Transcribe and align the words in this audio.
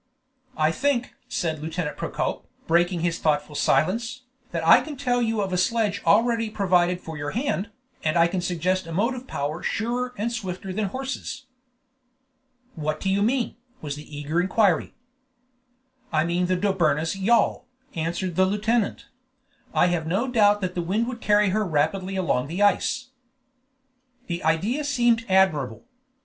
"I 0.57 0.71
think," 0.71 1.13
said 1.29 1.59
Lieutenant 1.61 1.95
Procope, 1.95 2.47
breaking 2.65 3.01
his 3.01 3.19
thoughtful 3.19 3.53
silence, 3.53 4.23
"that 4.49 4.65
I 4.65 4.81
can 4.81 4.97
tell 4.97 5.21
you 5.21 5.41
of 5.41 5.53
a 5.53 5.59
sledge 5.59 6.01
already 6.07 6.49
provided 6.49 6.99
for 6.99 7.17
your 7.19 7.29
hand, 7.37 7.69
and 8.03 8.17
I 8.17 8.25
can 8.27 8.41
suggest 8.41 8.87
a 8.87 8.91
motive 8.93 9.27
power 9.27 9.61
surer 9.61 10.15
and 10.17 10.31
swifter 10.31 10.73
than 10.73 10.85
horses." 10.85 11.45
"What 12.73 12.99
do 12.99 13.11
you 13.11 13.21
mean?" 13.21 13.57
was 13.79 13.95
the 13.95 14.17
eager 14.17 14.41
inquiry. 14.41 14.95
"I 16.11 16.23
mean 16.25 16.47
the 16.47 16.57
Dobryna's 16.57 17.15
yawl," 17.15 17.67
answered 17.93 18.35
the 18.35 18.47
lieutenant; 18.47 19.05
"and 19.69 19.79
I 19.81 19.85
have 19.89 20.07
no 20.07 20.27
doubt 20.27 20.61
that 20.61 20.73
the 20.73 20.81
wind 20.81 21.05
would 21.09 21.21
carry 21.21 21.49
her 21.49 21.63
rapidly 21.63 22.15
along 22.15 22.47
the 22.47 22.63
ice." 22.63 23.11
The 24.25 24.43
idea 24.43 24.83
seemed 24.83 25.25
admirable. 25.29 25.83